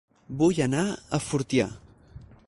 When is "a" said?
0.89-1.19